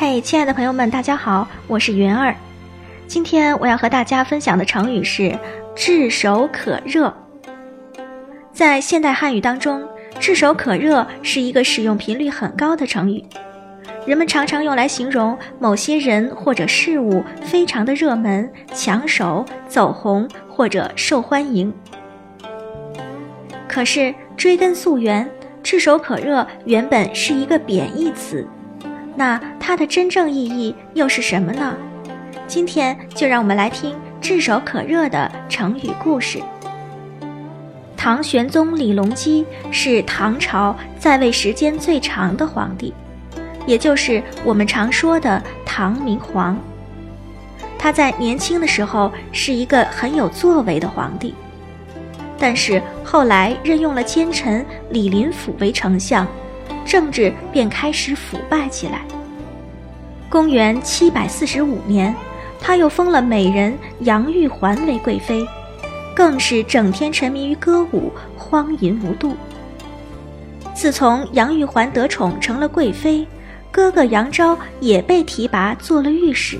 [0.00, 2.32] 嘿，亲爱的朋友们，大家好，我是云儿。
[3.08, 5.36] 今天我要和大家分享的成语是。
[5.74, 7.12] 炙手可热，
[8.52, 9.82] 在现代汉语当中
[10.20, 13.24] ，“炙手可热”是一个使用频率很高的成语，
[14.06, 21.74] 人们常常用来形容某些人或者事物非常的热门、抢手、走红或者受欢迎。
[23.66, 25.28] 可是追根溯源
[25.60, 28.46] ，“炙手可热”原本是一个贬义词，
[29.16, 31.76] 那它的真正意义又是什么呢？
[32.46, 33.94] 今天就让我们来听。
[34.18, 36.40] 炙手可热的成语故事。
[37.94, 42.94] 唐玄宗李隆基是唐朝在位时间最长的皇帝，
[43.66, 46.58] 也就是我们常说的唐明皇。
[47.78, 51.34] 他在年轻的时候是一个很有作为的皇帝，
[52.38, 56.26] 但是后来任用了奸臣李林甫为丞相，
[56.86, 59.02] 政治便开始腐败起来。
[60.28, 62.14] 公元七百四十五年。
[62.60, 65.46] 他又封了美人杨玉环为贵妃，
[66.12, 69.36] 更是整天沉迷于歌舞，荒淫无度。
[70.74, 73.24] 自从杨玉环得宠成了贵妃，
[73.70, 76.58] 哥哥杨昭也被提拔做了御史，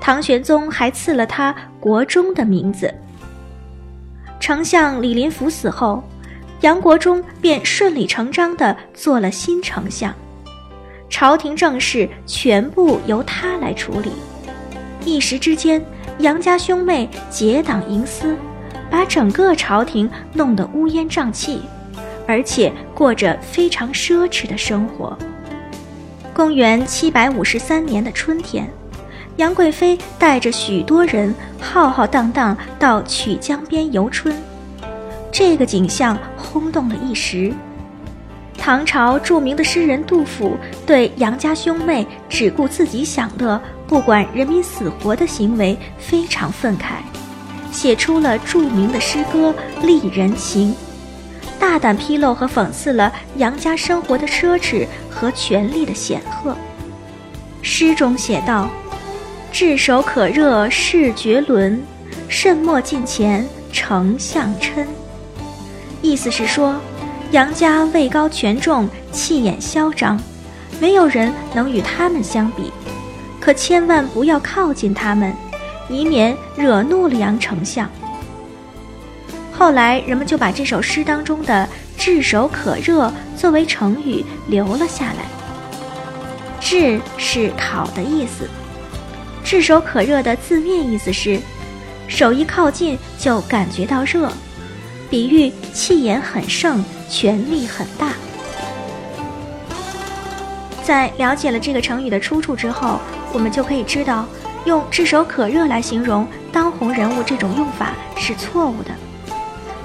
[0.00, 2.92] 唐玄宗还赐了他国忠的名字。
[4.40, 6.02] 丞相李林甫死后，
[6.62, 10.14] 杨国忠便顺理成章地做了新丞相，
[11.08, 14.10] 朝廷政事全部由他来处理。
[15.04, 15.84] 一时之间，
[16.18, 18.36] 杨家兄妹结党营私，
[18.90, 21.60] 把整个朝廷弄得乌烟瘴气，
[22.26, 25.16] 而且过着非常奢侈的生活。
[26.34, 28.68] 公元七百五十三年的春天，
[29.36, 34.34] 杨贵妃带着许多人浩浩荡荡到曲江边游春，
[35.30, 37.52] 这个景象轰动了一时。
[38.66, 43.62] 唐朝著名的诗人杜甫对杨家兄妹只顾自己享乐。
[43.86, 46.94] 不管人民死活的行为非常愤慨，
[47.70, 49.54] 写出了著名的诗歌
[49.86, 50.72] 《丽人行》，
[51.60, 56.56] 大胆披露和讽刺了杨家生活的奢侈和权力的显赫。
[57.62, 58.68] 诗中写道
[59.52, 61.80] ：“炙手可热势绝伦，
[62.26, 64.84] 慎莫近前丞相嗔。”
[66.02, 66.74] 意思是说，
[67.32, 70.18] 杨家位高权重，气焰嚣张，
[70.80, 72.72] 没有人能与他们相比。
[73.40, 75.34] 可千万不要靠近他们，
[75.88, 77.90] 以免惹怒了杨丞相。
[79.52, 85.26] 后来人们就把这首诗当中的“炙手可热”作为成语留了下来。
[86.60, 88.48] 炙是烤的意思
[89.44, 91.40] ，“炙手可热”的字面意思是
[92.06, 94.30] 手一靠近就感觉到热，
[95.10, 98.12] 比喻气焰很盛，权力很大。
[100.82, 102.98] 在了解了这个成语的出处之后。
[103.32, 104.24] 我们就可以知道，
[104.64, 108.90] 用炙手可热来形容当红人物这种用法是错误的。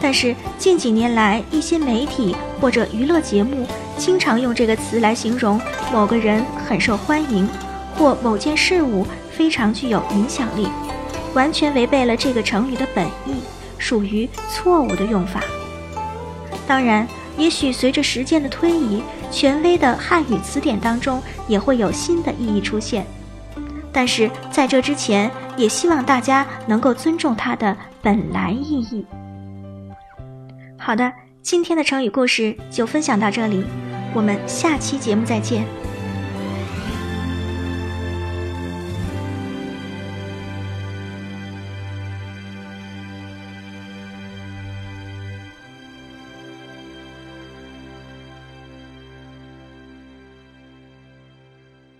[0.00, 3.64] 但是近几年来，一些媒体或者娱乐节目
[3.96, 5.60] 经常用这个词来形容
[5.92, 7.48] 某个人很受欢迎，
[7.96, 10.66] 或某件事物非常具有影响力，
[11.32, 13.36] 完全违背了这个成语的本意，
[13.78, 15.40] 属于错误的用法。
[16.66, 17.06] 当然，
[17.38, 23.06] 也许随着时间的推移，权威的汉语词典当中也会有新的意义出现。
[23.92, 29.06] 但是在这之前，也希望大家能够尊重它的本来意义。
[30.76, 31.10] 好的，
[31.40, 33.64] 今天的成语故事就分享到这里，
[34.12, 35.85] 我们下期节目再见。